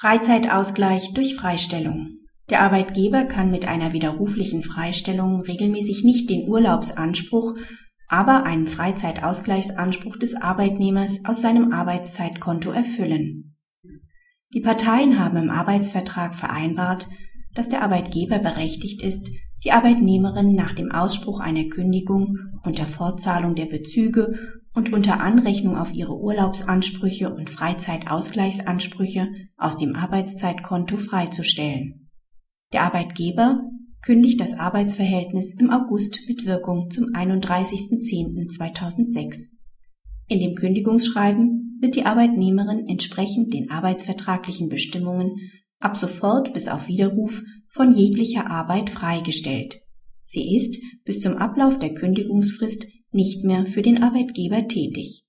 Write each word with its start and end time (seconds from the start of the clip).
Freizeitausgleich 0.00 1.12
durch 1.12 1.34
Freistellung. 1.34 2.18
Der 2.50 2.62
Arbeitgeber 2.62 3.24
kann 3.24 3.50
mit 3.50 3.66
einer 3.66 3.92
widerruflichen 3.92 4.62
Freistellung 4.62 5.40
regelmäßig 5.40 6.04
nicht 6.04 6.30
den 6.30 6.48
Urlaubsanspruch, 6.48 7.54
aber 8.06 8.44
einen 8.44 8.68
Freizeitausgleichsanspruch 8.68 10.16
des 10.16 10.36
Arbeitnehmers 10.36 11.24
aus 11.24 11.40
seinem 11.40 11.72
Arbeitszeitkonto 11.72 12.70
erfüllen. 12.70 13.56
Die 14.54 14.60
Parteien 14.60 15.18
haben 15.18 15.36
im 15.36 15.50
Arbeitsvertrag 15.50 16.36
vereinbart, 16.36 17.08
dass 17.54 17.68
der 17.68 17.82
Arbeitgeber 17.82 18.38
berechtigt 18.38 19.02
ist, 19.02 19.28
die 19.64 19.72
Arbeitnehmerin 19.72 20.54
nach 20.54 20.74
dem 20.74 20.92
Ausspruch 20.92 21.40
einer 21.40 21.64
Kündigung 21.64 22.38
unter 22.62 22.86
Fortzahlung 22.86 23.56
der 23.56 23.66
Bezüge 23.66 24.57
und 24.78 24.92
unter 24.92 25.20
Anrechnung 25.20 25.76
auf 25.76 25.92
ihre 25.92 26.16
Urlaubsansprüche 26.16 27.34
und 27.34 27.50
Freizeitausgleichsansprüche 27.50 29.26
aus 29.56 29.76
dem 29.76 29.96
Arbeitszeitkonto 29.96 30.98
freizustellen. 30.98 32.08
Der 32.72 32.84
Arbeitgeber 32.84 33.60
kündigt 34.02 34.40
das 34.40 34.54
Arbeitsverhältnis 34.54 35.56
im 35.58 35.70
August 35.70 36.20
mit 36.28 36.46
Wirkung 36.46 36.92
zum 36.92 37.06
31.10.2006. 37.06 39.48
In 40.28 40.38
dem 40.38 40.54
Kündigungsschreiben 40.54 41.80
wird 41.80 41.96
die 41.96 42.06
Arbeitnehmerin 42.06 42.86
entsprechend 42.86 43.52
den 43.52 43.72
arbeitsvertraglichen 43.72 44.68
Bestimmungen 44.68 45.50
ab 45.80 45.96
sofort 45.96 46.52
bis 46.52 46.68
auf 46.68 46.86
Widerruf 46.86 47.42
von 47.66 47.92
jeglicher 47.92 48.48
Arbeit 48.48 48.90
freigestellt. 48.90 49.80
Sie 50.22 50.54
ist 50.54 50.78
bis 51.04 51.20
zum 51.20 51.36
Ablauf 51.36 51.80
der 51.80 51.94
Kündigungsfrist 51.94 52.86
nicht 53.12 53.44
mehr 53.44 53.66
für 53.66 53.82
den 53.82 54.02
Arbeitgeber 54.02 54.68
tätig. 54.68 55.24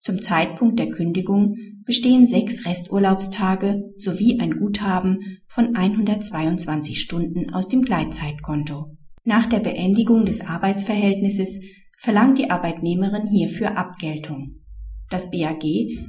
Zum 0.00 0.20
Zeitpunkt 0.20 0.78
der 0.78 0.90
Kündigung 0.90 1.56
bestehen 1.84 2.26
sechs 2.26 2.66
Resturlaubstage 2.66 3.92
sowie 3.96 4.40
ein 4.40 4.58
Guthaben 4.58 5.38
von 5.46 5.76
122 5.76 7.00
Stunden 7.00 7.52
aus 7.52 7.68
dem 7.68 7.82
Gleitzeitkonto. 7.82 8.96
Nach 9.24 9.46
der 9.46 9.60
Beendigung 9.60 10.24
des 10.24 10.40
Arbeitsverhältnisses 10.40 11.60
verlangt 11.96 12.38
die 12.38 12.50
Arbeitnehmerin 12.50 13.28
hierfür 13.28 13.76
Abgeltung. 13.76 14.62
Das 15.08 15.30
BAG 15.30 15.62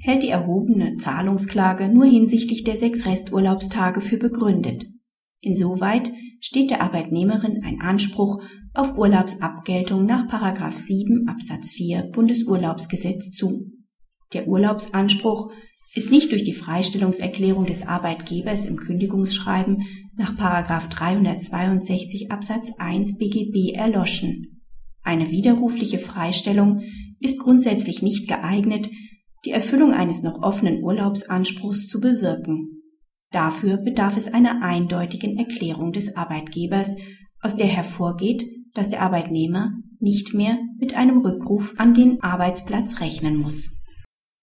hält 0.00 0.22
die 0.22 0.28
erhobene 0.28 0.92
Zahlungsklage 0.94 1.88
nur 1.88 2.06
hinsichtlich 2.06 2.64
der 2.64 2.76
sechs 2.76 3.04
Resturlaubstage 3.04 4.00
für 4.00 4.16
begründet. 4.16 4.86
Insoweit 5.44 6.10
steht 6.40 6.70
der 6.70 6.82
Arbeitnehmerin 6.82 7.62
ein 7.64 7.80
Anspruch 7.80 8.42
auf 8.74 8.98
Urlaubsabgeltung 8.98 10.06
nach 10.06 10.26
7 10.72 11.28
Absatz 11.28 11.70
4 11.72 12.10
Bundesurlaubsgesetz 12.12 13.30
zu. 13.30 13.70
Der 14.32 14.48
Urlaubsanspruch 14.48 15.52
ist 15.94 16.10
nicht 16.10 16.32
durch 16.32 16.42
die 16.42 16.54
Freistellungserklärung 16.54 17.66
des 17.66 17.86
Arbeitgebers 17.86 18.66
im 18.66 18.76
Kündigungsschreiben 18.76 19.82
nach 20.16 20.36
362 20.88 22.32
Absatz 22.32 22.72
1 22.78 23.18
BGB 23.18 23.76
erloschen. 23.76 24.60
Eine 25.02 25.30
widerrufliche 25.30 25.98
Freistellung 25.98 26.82
ist 27.20 27.38
grundsätzlich 27.38 28.02
nicht 28.02 28.26
geeignet, 28.28 28.90
die 29.44 29.50
Erfüllung 29.50 29.92
eines 29.92 30.22
noch 30.22 30.42
offenen 30.42 30.82
Urlaubsanspruchs 30.82 31.86
zu 31.86 32.00
bewirken. 32.00 32.83
Dafür 33.34 33.78
bedarf 33.78 34.16
es 34.16 34.32
einer 34.32 34.62
eindeutigen 34.62 35.36
Erklärung 35.36 35.90
des 35.90 36.16
Arbeitgebers, 36.16 36.94
aus 37.40 37.56
der 37.56 37.66
hervorgeht, 37.66 38.44
dass 38.74 38.90
der 38.90 39.02
Arbeitnehmer 39.02 39.72
nicht 39.98 40.34
mehr 40.34 40.56
mit 40.78 40.96
einem 40.96 41.18
Rückruf 41.18 41.74
an 41.76 41.94
den 41.94 42.22
Arbeitsplatz 42.22 43.00
rechnen 43.00 43.36
muss. 43.36 43.72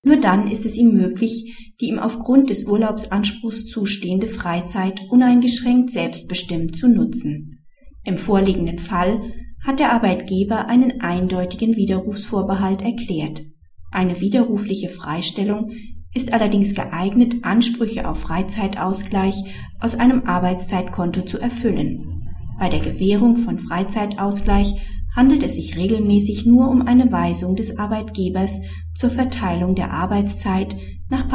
Nur 0.04 0.18
dann 0.18 0.52
ist 0.52 0.66
es 0.66 0.76
ihm 0.76 0.94
möglich, 0.94 1.74
die 1.80 1.86
ihm 1.86 2.00
aufgrund 2.00 2.50
des 2.50 2.66
Urlaubsanspruchs 2.66 3.68
zustehende 3.68 4.28
Freizeit 4.28 5.00
uneingeschränkt 5.10 5.92
selbstbestimmt 5.92 6.76
zu 6.76 6.90
nutzen. 6.90 7.64
Im 8.04 8.18
vorliegenden 8.18 8.80
Fall 8.80 9.22
hat 9.64 9.80
der 9.80 9.94
Arbeitgeber 9.94 10.68
einen 10.68 11.00
eindeutigen 11.00 11.78
Widerrufsvorbehalt 11.78 12.82
erklärt. 12.82 13.44
Eine 13.90 14.20
widerrufliche 14.20 14.90
Freistellung 14.90 15.72
ist 16.14 16.34
allerdings 16.34 16.76
geeignet, 16.76 17.38
Ansprüche 17.44 18.08
auf 18.08 18.20
Freizeitausgleich 18.20 19.36
aus 19.80 19.96
einem 19.96 20.24
Arbeitszeitkonto 20.26 21.22
zu 21.22 21.40
erfüllen. 21.40 22.28
Bei 22.60 22.70
der 22.70 22.80
Gewährung 22.82 23.38
von 23.38 23.60
Freizeitausgleich 23.60 24.76
handelt 25.16 25.44
es 25.44 25.56
sich 25.56 25.78
regelmäßig 25.78 26.46
nur 26.46 26.70
um 26.70 26.82
eine 26.84 27.12
Weisung 27.12 27.56
des 27.56 27.78
Arbeitgebers 27.78 28.62
zur 28.94 29.10
Verteilung 29.10 29.76
der 29.76 29.92
Arbeitszeit 29.92 30.76
nach 31.10 31.28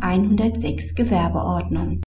106 0.00 0.94
Gewerbeordnung. 0.94 2.02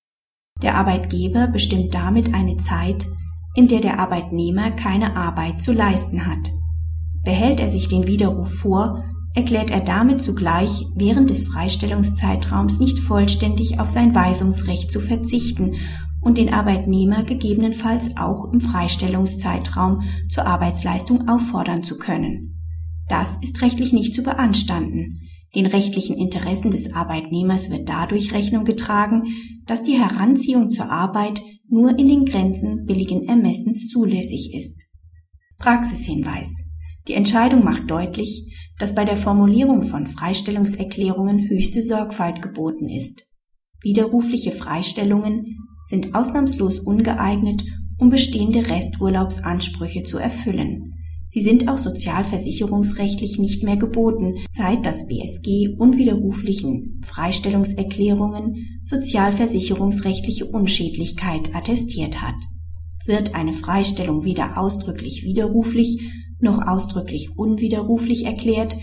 Der 0.62 0.76
Arbeitgeber 0.76 1.48
bestimmt 1.48 1.94
damit 1.94 2.34
eine 2.34 2.58
Zeit, 2.58 3.08
in 3.56 3.68
der 3.68 3.80
der 3.80 4.00
Arbeitnehmer 4.00 4.72
keine 4.72 5.16
Arbeit 5.16 5.62
zu 5.62 5.72
leisten 5.72 6.26
hat. 6.26 6.52
Behält 7.24 7.60
er 7.60 7.70
sich 7.70 7.88
den 7.88 8.08
Widerruf 8.08 8.54
vor, 8.54 9.04
erklärt 9.38 9.70
er 9.70 9.82
damit 9.82 10.20
zugleich 10.20 10.88
während 10.96 11.30
des 11.30 11.48
Freistellungszeitraums 11.48 12.80
nicht 12.80 12.98
vollständig 13.00 13.80
auf 13.80 13.88
sein 13.88 14.16
Weisungsrecht 14.16 14.92
zu 14.92 15.00
verzichten 15.00 15.76
und 16.22 16.40
den 16.40 16.52
Arbeitnehmer 16.52 17.24
gegebenenfalls 17.24 18.18
auch 18.18 18.52
im 18.52 18.60
Freistellungszeitraum 18.60 20.02
zur 20.28 20.48
Arbeitsleistung 20.48 21.30
auffordern 21.30 21.84
zu 21.84 22.00
können. 22.00 22.64
Das 23.10 23.38
ist 23.44 23.62
rechtlich 23.62 23.94
nicht 23.94 24.16
zu 24.16 24.24
beanstanden. 24.24 25.22
Den 25.54 25.68
rechtlichen 25.68 26.18
Interessen 26.18 26.72
des 26.72 26.96
Arbeitnehmers 26.96 27.70
wird 27.70 27.88
dadurch 27.88 28.34
Rechnung 28.34 28.66
getragen, 28.66 29.28
dass 29.68 29.84
die 29.84 30.00
Heranziehung 30.00 30.72
zur 30.72 30.90
Arbeit 30.90 31.44
nur 31.70 31.98
in 32.00 32.08
den 32.08 32.26
Grenzen 32.26 32.86
billigen 32.86 33.28
Ermessens 33.30 33.88
zulässig 33.88 34.56
ist. 34.56 34.82
Praxishinweis. 35.60 36.67
Die 37.08 37.14
Entscheidung 37.14 37.64
macht 37.64 37.90
deutlich, 37.90 38.54
dass 38.80 38.94
bei 38.94 39.06
der 39.06 39.18
Formulierung 39.18 39.84
von 39.84 40.08
Freistellungserklärungen 40.08 41.48
höchste 41.50 41.82
Sorgfalt 41.82 42.42
geboten 42.42 42.90
ist. 42.90 43.26
Widerrufliche 43.82 44.52
Freistellungen 44.52 45.58
sind 45.86 46.14
ausnahmslos 46.16 46.80
ungeeignet, 46.80 47.64
um 47.98 48.10
bestehende 48.10 48.70
Resturlaubsansprüche 48.70 50.04
zu 50.04 50.18
erfüllen. 50.18 50.94
Sie 51.30 51.42
sind 51.42 51.68
auch 51.68 51.78
sozialversicherungsrechtlich 51.78 53.38
nicht 53.38 53.64
mehr 53.64 53.78
geboten, 53.78 54.36
seit 54.50 54.86
das 54.86 55.08
BSG 55.08 55.76
unwiderruflichen 55.78 57.02
Freistellungserklärungen 57.06 58.82
sozialversicherungsrechtliche 58.84 60.46
Unschädlichkeit 60.46 61.54
attestiert 61.54 62.22
hat. 62.22 62.36
Wird 63.06 63.36
eine 63.36 63.54
Freistellung 63.54 64.24
weder 64.24 64.58
ausdrücklich 64.58 65.24
widerruflich 65.24 66.00
noch 66.40 66.66
ausdrücklich 66.66 67.32
unwiderruflich 67.38 68.26
erklärt, 68.26 68.76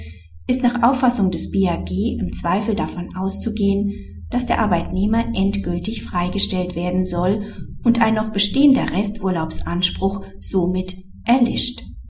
ist 0.47 0.63
nach 0.63 0.83
Auffassung 0.83 1.31
des 1.31 1.51
BAG 1.51 1.91
im 1.91 2.33
Zweifel 2.33 2.75
davon 2.75 3.15
auszugehen, 3.17 4.25
dass 4.31 4.47
der 4.47 4.59
Arbeitnehmer 4.59 5.27
endgültig 5.35 6.03
freigestellt 6.03 6.75
werden 6.75 7.05
soll 7.05 7.55
und 7.85 8.01
ein 8.01 8.15
noch 8.15 8.33
bestehender 8.33 8.91
Resturlaubsanspruch 8.91 10.25
somit 10.41 10.97
erlischt. 11.25 11.83